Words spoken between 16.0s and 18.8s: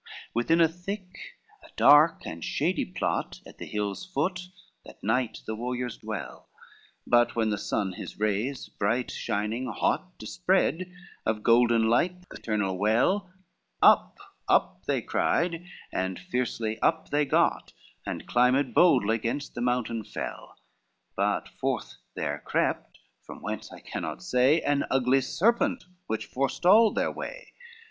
fiercely up they got, And climbed